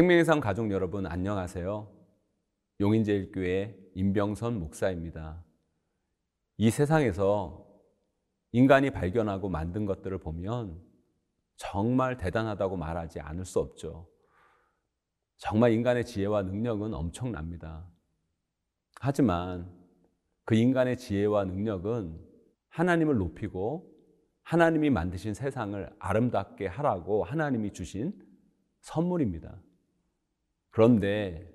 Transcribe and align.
생명의 0.00 0.24
상 0.24 0.40
가족 0.40 0.70
여러분 0.70 1.04
안녕하세요. 1.04 1.86
용인제일교회 2.80 3.76
임병선 3.94 4.58
목사입니다. 4.58 5.44
이 6.56 6.70
세상에서 6.70 7.68
인간이 8.52 8.92
발견하고 8.92 9.50
만든 9.50 9.84
것들을 9.84 10.16
보면 10.16 10.80
정말 11.56 12.16
대단하다고 12.16 12.78
말하지 12.78 13.20
않을 13.20 13.44
수 13.44 13.58
없죠. 13.58 14.08
정말 15.36 15.72
인간의 15.72 16.06
지혜와 16.06 16.44
능력은 16.44 16.94
엄청납니다. 16.94 17.86
하지만 19.02 19.70
그 20.46 20.54
인간의 20.54 20.96
지혜와 20.96 21.44
능력은 21.44 22.18
하나님을 22.70 23.18
높이고 23.18 23.94
하나님이 24.44 24.88
만드신 24.88 25.34
세상을 25.34 25.94
아름답게 25.98 26.68
하라고 26.68 27.22
하나님이 27.22 27.74
주신 27.74 28.18
선물입니다. 28.80 29.60
그런데 30.70 31.46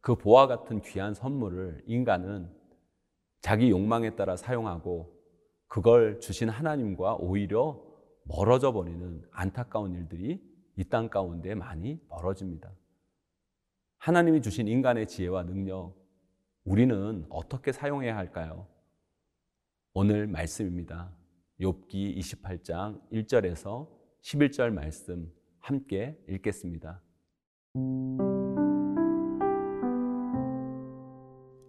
그 0.00 0.14
보화 0.14 0.46
같은 0.46 0.80
귀한 0.82 1.14
선물을 1.14 1.82
인간은 1.86 2.50
자기 3.40 3.70
욕망에 3.70 4.16
따라 4.16 4.36
사용하고 4.36 5.16
그걸 5.66 6.20
주신 6.20 6.48
하나님과 6.48 7.16
오히려 7.16 7.82
멀어져 8.24 8.72
버리는 8.72 9.22
안타까운 9.30 9.94
일들이 9.94 10.42
이 10.76 10.84
땅 10.84 11.08
가운데 11.08 11.54
많이 11.54 11.98
벌어집니다. 12.08 12.72
하나님이 13.98 14.40
주신 14.42 14.68
인간의 14.68 15.08
지혜와 15.08 15.42
능력, 15.42 15.94
우리는 16.64 17.26
어떻게 17.28 17.72
사용해야 17.72 18.16
할까요? 18.16 18.68
오늘 19.92 20.28
말씀입니다. 20.28 21.10
욥기 21.60 22.16
28장 22.18 23.00
1절에서 23.10 23.88
11절 24.22 24.70
말씀 24.70 25.32
함께 25.58 26.16
읽겠습니다. 26.28 27.02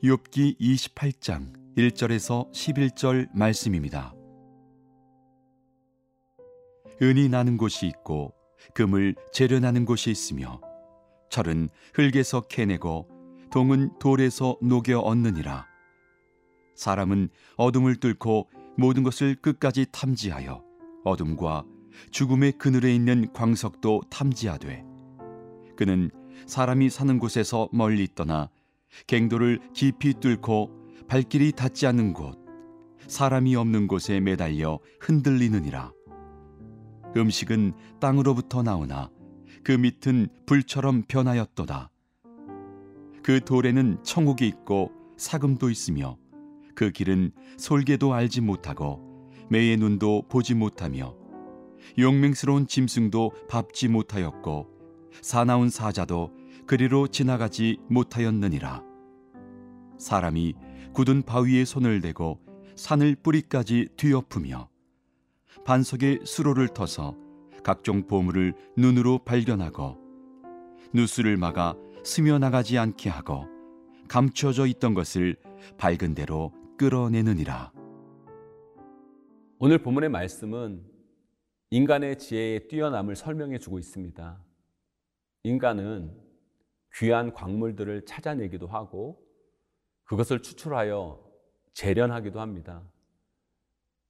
욥기 0.02 0.58
28장 0.62 1.52
1절에서 1.76 2.50
11절 2.54 3.28
말씀입니다. 3.34 4.14
은이 7.02 7.28
나는 7.28 7.58
곳이 7.58 7.86
있고 7.88 8.34
금을 8.74 9.16
재련하는 9.34 9.84
곳이 9.84 10.10
있으며 10.10 10.62
철은 11.30 11.68
흙에서 11.96 12.40
캐내고 12.48 13.10
동은 13.52 13.92
돌에서 14.00 14.58
녹여 14.62 15.00
얻느니라. 15.00 15.66
사람은 16.76 17.28
어둠을 17.58 17.98
뚫고 17.98 18.50
모든 18.78 19.04
것을 19.04 19.36
끝까지 19.36 19.88
탐지하여 19.92 20.64
어둠과 21.04 21.66
죽음의 22.12 22.54
그늘에 22.54 22.96
있는 22.96 23.34
광석도 23.34 24.04
탐지하되 24.10 24.82
그는 25.76 26.10
사람이 26.46 26.90
사는 26.90 27.20
곳에서 27.20 27.68
멀리 27.74 28.08
떠나 28.16 28.50
갱도를 29.08 29.60
깊이 29.74 30.14
뚫고 30.14 30.72
발길이 31.08 31.52
닿지 31.52 31.88
않는 31.88 32.14
곳, 32.14 32.38
사람이 33.08 33.56
없는 33.56 33.88
곳에 33.88 34.20
매달려 34.20 34.80
흔들리느니라. 35.00 35.92
음식은 37.18 37.74
땅으로부터 38.00 38.62
나오나 38.62 39.10
그 39.64 39.72
밑은 39.72 40.28
불처럼 40.46 41.04
변하였도다. 41.08 41.90
그 43.24 43.40
돌에는 43.42 44.04
청옥이 44.04 44.48
있고 44.48 44.92
사금도 45.18 45.70
있으며 45.70 46.18
그 46.76 46.92
길은 46.92 47.32
솔개도 47.58 48.14
알지 48.14 48.42
못하고 48.42 49.30
매의 49.50 49.78
눈도 49.78 50.24
보지 50.30 50.54
못하며 50.54 51.16
용맹스러운 51.98 52.68
짐승도 52.68 53.32
밟지 53.50 53.88
못하였고 53.88 54.68
사나운 55.22 55.70
사자도 55.70 56.32
그리로 56.70 57.08
지나가지 57.08 57.80
못하였느니라. 57.90 58.84
사람이 59.98 60.54
굳은 60.94 61.24
바위에 61.24 61.66
손을 61.66 62.00
대고 62.00 62.40
산을 62.76 63.16
뿌리까지 63.24 63.88
뒤엎으며 63.98 64.70
반석에 65.66 66.20
수로를 66.26 66.68
터서 66.68 67.18
각종 67.64 68.06
보물을 68.06 68.54
눈으로 68.78 69.18
발견하고 69.26 69.98
누수를 70.94 71.38
막아 71.38 71.74
스며 72.04 72.38
나가지 72.38 72.78
않게 72.78 73.10
하고 73.10 73.48
감춰져 74.08 74.68
있던 74.68 74.94
것을 74.94 75.38
밝은 75.80 76.14
대로 76.14 76.54
끌어내느니라. 76.78 77.72
오늘 79.58 79.80
본문의 79.80 80.10
말씀은 80.10 80.84
인간의 81.72 82.20
지혜의 82.20 82.68
뛰어남을 82.68 83.16
설명해 83.16 83.58
주고 83.58 83.80
있습니다. 83.80 84.40
인간은 85.46 86.29
귀한 86.96 87.34
광물들을 87.34 88.06
찾아내기도 88.06 88.68
하고 88.68 89.24
그것을 90.04 90.42
추출하여 90.42 91.24
재련하기도 91.74 92.40
합니다. 92.40 92.84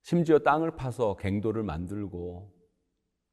심지어 0.02 0.40
땅을 0.40 0.76
파서 0.76 1.16
갱도를 1.18 1.64
만들고 1.64 2.54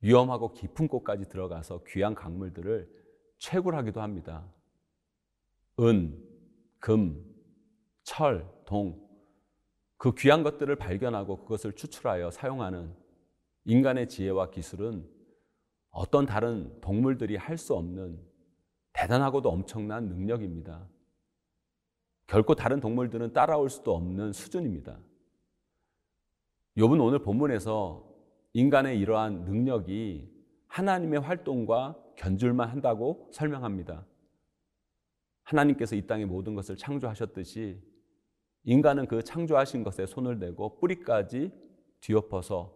위험하고 0.00 0.52
깊은 0.52 0.88
곳까지 0.88 1.28
들어가서 1.28 1.84
귀한 1.86 2.14
광물들을 2.14 2.90
채굴하기도 3.38 4.02
합니다. 4.02 4.46
은, 5.80 6.22
금, 6.78 7.24
철, 8.02 8.48
동, 8.66 9.06
그 9.96 10.14
귀한 10.14 10.42
것들을 10.42 10.74
발견하고 10.76 11.38
그것을 11.38 11.72
추출하여 11.72 12.30
사용하는 12.30 12.94
인간의 13.64 14.08
지혜와 14.08 14.50
기술은 14.50 15.08
어떤 15.90 16.26
다른 16.26 16.78
동물들이 16.80 17.36
할 17.36 17.56
수 17.56 17.74
없는 17.74 18.20
대단하고도 18.96 19.50
엄청난 19.50 20.08
능력입니다. 20.08 20.88
결코 22.26 22.54
다른 22.54 22.80
동물들은 22.80 23.34
따라올 23.34 23.68
수도 23.68 23.94
없는 23.94 24.32
수준입니다. 24.32 24.98
욥은 26.78 27.04
오늘 27.04 27.18
본문에서 27.20 28.04
인간의 28.54 28.98
이러한 28.98 29.44
능력이 29.44 30.34
하나님의 30.66 31.20
활동과 31.20 32.02
견줄만 32.16 32.70
한다고 32.70 33.28
설명합니다. 33.32 34.06
하나님께서 35.42 35.94
이 35.94 36.06
땅의 36.06 36.24
모든 36.26 36.54
것을 36.54 36.76
창조하셨듯이 36.76 37.80
인간은 38.64 39.06
그 39.06 39.22
창조하신 39.22 39.84
것에 39.84 40.06
손을 40.06 40.38
대고 40.38 40.80
뿌리까지 40.80 41.52
뒤엎어서 42.00 42.74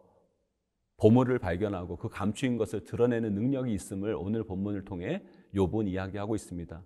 보물을 0.99 1.39
발견하고 1.39 1.97
그 1.97 2.09
감추인 2.11 2.59
것을 2.59 2.85
드러내는 2.85 3.35
능력이 3.35 3.73
있음을 3.73 4.15
오늘 4.15 4.45
본문을 4.45 4.85
통해 4.85 5.25
욥은 5.55 5.89
이야기하고 5.89 6.35
있습니다. 6.35 6.83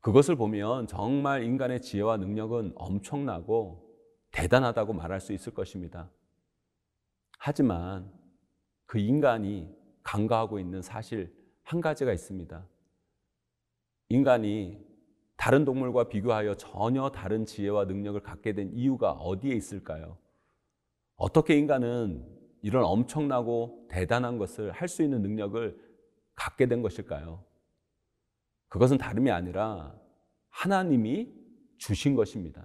그것을 0.00 0.36
보면 0.36 0.86
정말 0.86 1.42
인간의 1.42 1.82
지혜와 1.82 2.16
능력은 2.18 2.72
엄청나고 2.76 3.86
대단하다고 4.30 4.92
말할 4.92 5.20
수 5.20 5.32
있을 5.32 5.52
것입니다. 5.54 6.10
하지만 7.38 8.12
그 8.86 8.98
인간이 8.98 9.68
간과하고 10.02 10.58
있는 10.60 10.82
사실 10.82 11.34
한 11.62 11.80
가지가 11.80 12.12
있습니다. 12.12 12.66
인간이 14.08 14.84
다른 15.36 15.64
동물과 15.64 16.08
비교하여 16.08 16.54
전혀 16.54 17.10
다른 17.10 17.44
지혜와 17.44 17.86
능력을 17.86 18.20
갖게 18.22 18.52
된 18.52 18.70
이유가 18.72 19.12
어디에 19.12 19.54
있을까요? 19.54 20.16
어떻게 21.16 21.58
인간은 21.58 22.24
이런 22.62 22.84
엄청나고 22.84 23.86
대단한 23.88 24.38
것을 24.38 24.70
할 24.70 24.88
수 24.88 25.02
있는 25.02 25.22
능력을 25.22 25.85
갖게 26.36 26.66
된 26.66 26.82
것일까요? 26.82 27.44
그것은 28.68 28.98
다름이 28.98 29.30
아니라 29.30 29.98
하나님이 30.50 31.32
주신 31.78 32.14
것입니다. 32.14 32.64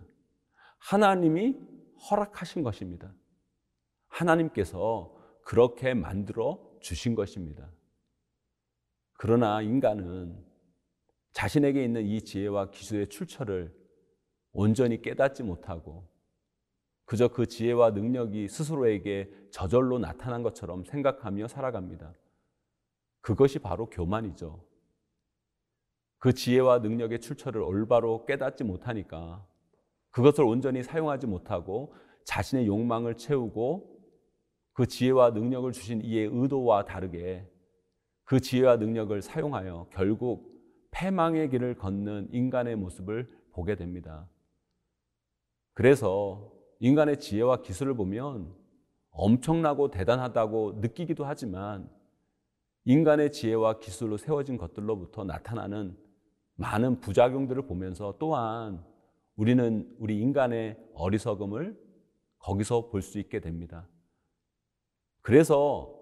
하나님이 0.77 1.57
허락하신 2.09 2.63
것입니다. 2.63 3.13
하나님께서 4.07 5.15
그렇게 5.44 5.94
만들어 5.94 6.59
주신 6.81 7.15
것입니다. 7.15 7.69
그러나 9.13 9.62
인간은 9.62 10.44
자신에게 11.33 11.83
있는 11.83 12.06
이 12.06 12.21
지혜와 12.21 12.71
기술의 12.71 13.09
출처를 13.09 13.74
온전히 14.51 15.01
깨닫지 15.01 15.44
못하고 15.44 16.09
그저 17.06 17.27
그 17.27 17.45
지혜와 17.45 17.91
능력이 17.91 18.47
스스로에게 18.47 19.31
저절로 19.51 20.00
나타난 20.00 20.44
것처럼 20.44 20.83
생각하며 20.83 21.47
살아갑니다. 21.47 22.13
그것이 23.21 23.59
바로 23.59 23.89
교만이죠. 23.89 24.63
그 26.18 26.33
지혜와 26.33 26.79
능력의 26.79 27.19
출처를 27.19 27.62
올바로 27.62 28.25
깨닫지 28.25 28.63
못하니까 28.63 29.45
그것을 30.12 30.44
온전히 30.44 30.83
사용하지 30.83 31.27
못하고 31.27 31.94
자신의 32.25 32.68
욕망을 32.68 33.15
채우고 33.15 34.00
그 34.73 34.85
지혜와 34.85 35.31
능력을 35.31 35.71
주신 35.71 36.01
이의 36.01 36.29
의도와 36.31 36.85
다르게 36.85 37.47
그 38.23 38.39
지혜와 38.39 38.77
능력을 38.77 39.19
사용하여 39.21 39.88
결국 39.91 40.51
패망의 40.91 41.50
길을 41.50 41.75
걷는 41.75 42.29
인간의 42.31 42.75
모습을 42.75 43.29
보게 43.51 43.75
됩니다. 43.75 44.29
그래서 45.74 46.51
인간의 46.79 47.19
지혜와 47.19 47.62
기술을 47.62 47.95
보면 47.95 48.53
엄청나고 49.12 49.91
대단하다고 49.91 50.79
느끼기도 50.81 51.25
하지만 51.25 51.89
인간의 52.86 53.31
지혜와 53.31 53.80
기술로 53.80 54.18
세워진 54.18 54.57
것들로부터 54.57 55.24
나타나는 55.24 55.98
많은 56.56 57.00
부작용들을 57.00 57.68
보면서 57.68 58.16
또한 58.19 58.83
우리는 59.36 59.95
우리 60.00 60.19
인간의 60.19 60.78
어리석음을 60.95 61.80
거기서 62.39 62.89
볼 62.89 63.01
수 63.01 63.19
있게 63.19 63.39
됩니다. 63.39 63.88
그래서 65.22 65.95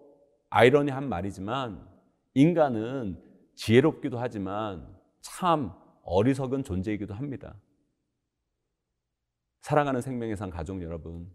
아이러니한 0.50 1.08
말이지만 1.08 1.88
인간은 2.34 3.22
지혜롭기도 3.56 4.18
하지만 4.18 4.98
참 5.20 5.74
어리석은 6.04 6.64
존재이기도 6.64 7.14
합니다. 7.14 7.56
사랑하는 9.62 10.02
생명의 10.02 10.38
산 10.38 10.50
가족 10.50 10.82
여러분, 10.82 11.30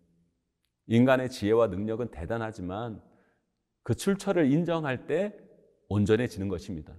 인간의 0.87 1.31
지혜와 1.31 1.67
능력은 1.69 2.11
대단하지만 2.11 3.03
그 3.85 3.95
출처를 3.95 4.51
인정할 4.51 5.07
때 5.07 5.39
온전해지는 5.89 6.49
것입니다. 6.49 6.97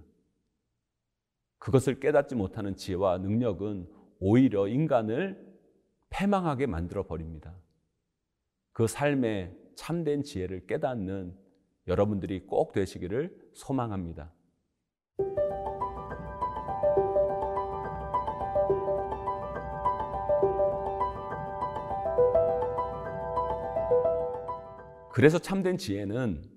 그것을 1.58 1.98
깨닫지 1.98 2.36
못하는 2.36 2.76
지혜와 2.76 3.18
능력은 3.18 3.90
오히려 4.20 4.68
인간을 4.68 5.44
패망하게 6.10 6.66
만들어 6.66 7.04
버립니다. 7.04 7.54
그 8.72 8.86
삶의 8.86 9.54
참된 9.74 10.22
지혜를 10.22 10.66
깨닫는 10.66 11.36
여러분들이 11.88 12.46
꼭 12.46 12.72
되시기를 12.72 13.50
소망합니다. 13.52 14.32
그래서 25.10 25.38
참된 25.38 25.78
지혜는 25.78 26.55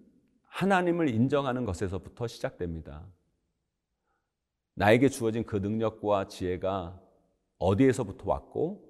하나님을 0.59 1.09
인정하는 1.09 1.65
것에서부터 1.65 2.27
시작됩니다. 2.27 3.05
나에게 4.75 5.09
주어진 5.09 5.43
그 5.43 5.57
능력과 5.57 6.27
지혜가 6.27 7.01
어디에서부터 7.57 8.29
왔고 8.29 8.87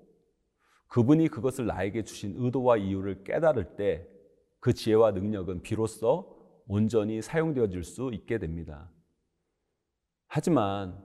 그분이 0.87 1.27
그것을 1.27 1.65
나에게 1.65 2.03
주신 2.03 2.35
의도와 2.37 2.77
이유를 2.77 3.23
깨달을 3.23 3.75
때 3.75 4.19
그 4.59 4.73
지혜와 4.73 5.11
능력은 5.11 5.61
비로소 5.61 6.37
온전히 6.67 7.21
사용되어질 7.21 7.83
수 7.83 8.11
있게 8.13 8.37
됩니다. 8.37 8.91
하지만 10.27 11.03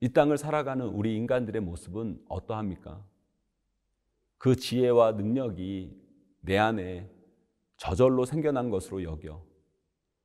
이 0.00 0.08
땅을 0.12 0.36
살아가는 0.36 0.84
우리 0.86 1.16
인간들의 1.16 1.62
모습은 1.62 2.24
어떠합니까? 2.28 3.04
그 4.36 4.56
지혜와 4.56 5.12
능력이 5.12 5.96
내 6.40 6.58
안에 6.58 7.08
저절로 7.76 8.24
생겨난 8.24 8.70
것으로 8.70 9.02
여겨 9.04 9.51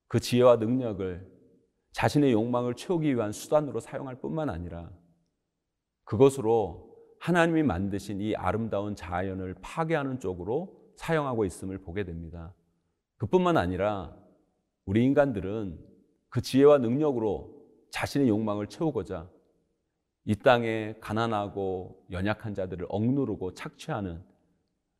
그 0.07 0.19
지혜와 0.19 0.57
능력을 0.57 1.38
자신의 1.92 2.31
욕망을 2.31 2.75
채우기 2.75 3.15
위한 3.15 3.31
수단으로 3.31 3.80
사용할 3.80 4.19
뿐만 4.21 4.50
아니라 4.50 4.92
그것으로 6.04 6.95
하나님이 7.19 7.63
만드신 7.63 8.21
이 8.21 8.36
아름다운 8.36 8.95
자연을 8.95 9.56
파괴하는 9.62 10.19
쪽으로 10.19 10.94
사용하고 10.95 11.45
있음을 11.45 11.80
보게 11.80 12.04
됩니다. 12.04 12.54
그뿐만 13.18 13.57
아니라 13.57 14.15
우리 14.86 15.04
인간들은 15.04 15.80
그 16.30 16.42
지혜와 16.42 16.77
능력으로 16.77 17.57
자신의 17.89 18.30
욕망을 18.30 18.68
채우고자 18.68 19.30
이 20.25 20.36
땅에 20.36 20.95
가난하고 21.00 22.06
연약한 22.12 22.54
자들을 22.54 22.86
억누르고 22.89 23.54
착취하는 23.54 24.21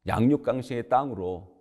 양육강식의 0.07 0.89
땅으로 0.89 1.56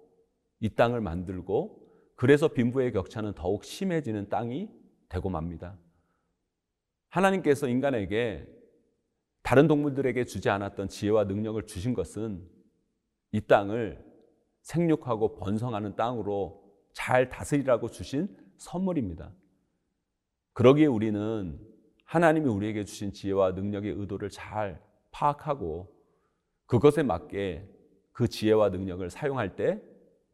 이 0.61 0.71
땅을 0.71 1.01
만들고 1.01 1.86
그래서 2.17 2.49
빈부의 2.49 2.93
격차는 2.93 3.35
더욱 3.35 3.65
심해지는 3.65 4.29
땅이 4.29 4.69
되고 5.09 5.29
맙니다. 5.31 5.79
하나님께서 7.11 7.69
인간에게 7.69 8.47
다른 9.43 9.69
동물들에게 9.69 10.25
주지 10.25 10.51
않았던 10.51 10.89
지혜와 10.89 11.25
능력을 11.25 11.65
주신 11.67 11.95
것은 11.95 12.45
이 13.33 13.41
땅을 13.41 14.05
생육하고 14.63 15.37
번성하는 15.37 15.95
땅으로 15.95 16.65
잘 16.93 17.29
다스리라고 17.29 17.91
주신 17.91 18.35
선물입니다. 18.57 19.33
그러기에 20.55 20.87
우리는 20.87 21.61
하나님이 22.05 22.49
우리에게 22.49 22.85
주신 22.85 23.13
지혜와 23.13 23.53
능력의 23.53 23.93
의도를 23.93 24.31
잘 24.31 24.83
파악하고 25.11 25.95
그것에 26.65 27.03
맞게 27.03 27.69
그 28.13 28.27
지혜와 28.27 28.71
능력을 28.71 29.09
사용할 29.11 29.55
때 29.55 29.81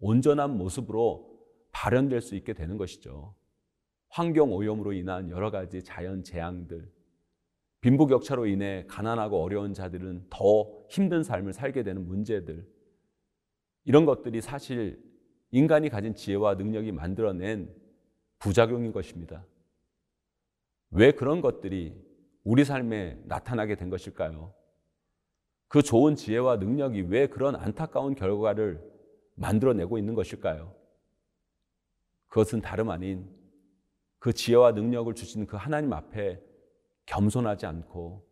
온전한 0.00 0.56
모습으로 0.56 1.31
발현될 1.72 2.20
수 2.20 2.36
있게 2.36 2.52
되는 2.52 2.76
것이죠. 2.76 3.34
환경 4.08 4.52
오염으로 4.52 4.92
인한 4.92 5.30
여러 5.30 5.50
가지 5.50 5.82
자연 5.82 6.22
재앙들, 6.22 6.90
빈부격차로 7.80 8.46
인해 8.46 8.84
가난하고 8.88 9.42
어려운 9.42 9.74
자들은 9.74 10.26
더 10.30 10.86
힘든 10.88 11.22
삶을 11.22 11.52
살게 11.52 11.82
되는 11.82 12.06
문제들, 12.06 12.66
이런 13.84 14.04
것들이 14.04 14.40
사실 14.40 15.02
인간이 15.50 15.88
가진 15.88 16.14
지혜와 16.14 16.54
능력이 16.54 16.92
만들어낸 16.92 17.74
부작용인 18.38 18.92
것입니다. 18.92 19.44
왜 20.90 21.10
그런 21.10 21.40
것들이 21.40 21.94
우리 22.44 22.64
삶에 22.64 23.20
나타나게 23.24 23.76
된 23.76 23.88
것일까요? 23.90 24.54
그 25.68 25.82
좋은 25.82 26.16
지혜와 26.16 26.56
능력이 26.56 27.02
왜 27.02 27.26
그런 27.28 27.56
안타까운 27.56 28.14
결과를 28.14 28.82
만들어내고 29.36 29.96
있는 29.96 30.14
것일까요? 30.14 30.74
그것은 32.32 32.62
다름 32.62 32.88
아닌 32.88 33.28
그 34.18 34.32
지혜와 34.32 34.72
능력을 34.72 35.14
주신 35.14 35.46
그 35.46 35.58
하나님 35.58 35.92
앞에 35.92 36.40
겸손하지 37.04 37.66
않고 37.66 38.26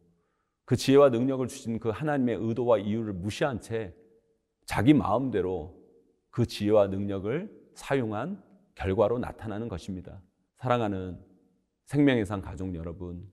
그 0.65 0.75
지혜와 0.75 1.11
능력을 1.11 1.47
주신 1.49 1.79
그 1.79 1.91
하나님의 1.91 2.37
의도와 2.37 2.79
이유를 2.79 3.13
무시한 3.13 3.61
채 3.61 3.95
자기 4.65 4.95
마음대로 4.95 5.79
그 6.31 6.47
지혜와 6.47 6.87
능력을 6.87 7.73
사용한 7.75 8.43
결과로 8.75 9.19
나타나는 9.19 9.69
것입니다. 9.69 10.23
사랑하는 10.55 11.23
생명의 11.85 12.25
상 12.25 12.41
가족 12.41 12.75
여러분, 12.75 13.31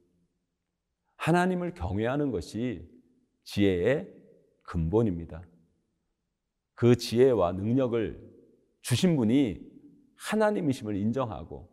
하나님을 1.15 1.75
경외하는 1.75 2.29
것이 2.31 2.91
지혜의 3.45 4.13
근본입니다. 4.63 5.43
그 6.73 6.97
지혜와 6.97 7.53
능력을 7.53 8.19
주신 8.81 9.15
분이 9.15 9.66
하나님이심을 10.17 10.95
인정하고 10.95 11.69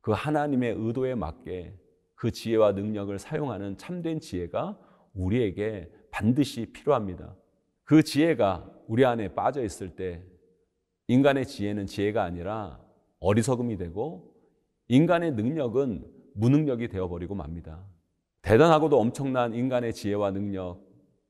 그 0.00 0.12
하나님의 0.12 0.74
의도에 0.76 1.14
맞게 1.14 1.74
그 2.14 2.30
지혜와 2.30 2.72
능력을 2.72 3.18
사용하는 3.18 3.78
참된 3.78 4.20
지혜가 4.20 4.78
우리에게 5.14 5.90
반드시 6.10 6.66
필요합니다. 6.66 7.34
그 7.84 8.02
지혜가 8.02 8.70
우리 8.86 9.04
안에 9.04 9.34
빠져 9.34 9.62
있을 9.62 9.96
때 9.96 10.22
인간의 11.08 11.46
지혜는 11.46 11.86
지혜가 11.86 12.22
아니라 12.22 12.80
어리석음이 13.20 13.76
되고 13.76 14.34
인간의 14.88 15.32
능력은 15.32 16.04
무능력이 16.34 16.88
되어버리고 16.88 17.34
맙니다. 17.34 17.84
대단하고도 18.42 18.98
엄청난 18.98 19.54
인간의 19.54 19.92
지혜와 19.92 20.30
능력, 20.30 20.80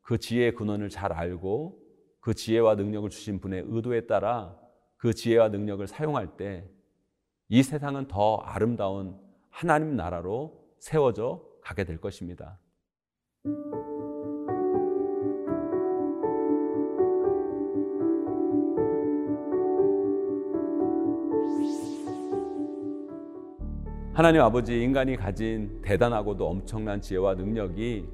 그 0.03 0.19
지혜의 0.19 0.55
근원을 0.55 0.89
잘 0.89 1.13
알고 1.13 1.81
그 2.21 2.35
지혜와 2.35 2.75
능력을 2.77 3.09
주신 3.11 3.41
분의 3.41 3.65
의도에 3.67 4.07
따라 4.07 4.57
그 5.01 5.13
지혜와 5.13 5.49
능력을 5.49 5.85
사용할 5.89 6.37
때 6.37 6.81
이 7.53 7.65
세상은 7.65 8.07
더 8.07 8.37
아름다운 8.37 9.17
하나님 9.51 9.97
나라로 9.97 10.57
세워져 10.79 11.43
가게 11.61 11.83
될 11.83 12.01
것입니다. 12.01 12.61
하나님 24.13 24.43
아버지 24.43 24.81
인간이 24.81 25.17
가진 25.17 25.83
대단하고도 25.83 26.47
엄청난 26.49 27.01
지혜와 27.01 27.35
능력이 27.35 28.07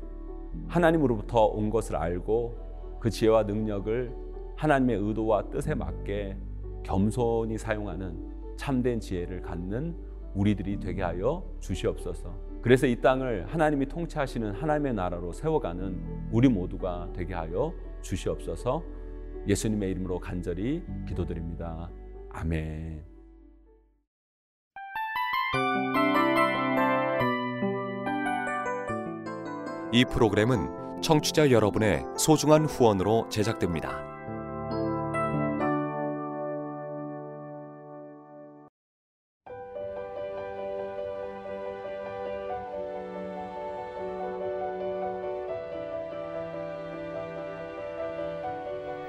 하나님으로부터 0.69 1.45
온 1.45 1.69
것을 1.69 1.95
알고 1.97 2.99
그 3.00 3.11
지혜와 3.11 3.43
능력을 3.43 4.16
하나님의 4.57 4.97
의도와 4.97 5.50
뜻에 5.50 5.75
맞게 5.75 6.38
겸손히 6.87 7.59
사용하는 7.59 8.55
참된 8.57 9.00
지혜를 9.00 9.43
갖는 9.43 9.97
우리들이 10.35 10.78
되게 10.78 11.02
하여 11.02 11.45
주시옵소서. 11.59 12.33
그래서 12.62 12.87
이 12.87 13.00
땅을 13.00 13.47
하나님이 13.49 13.87
통치하시는 13.87 14.52
하나님의 14.52 14.95
나라로 14.95 15.33
세워가는 15.33 16.28
우리 16.31 16.49
모두가 16.49 17.11
되게 17.12 17.35
하여 17.35 17.73
주시옵소서. 18.02 18.85
예수님의 19.49 19.90
이름으로 19.90 20.21
간절히 20.21 20.85
기도드립니다. 21.09 21.90
아멘. 22.31 23.05
이 29.93 30.05
프로그램은 30.05 31.00
청취자 31.02 31.50
여러분의 31.50 32.05
소중한 32.16 32.66
후원으로 32.66 33.28
제작됩니다. 33.28 34.15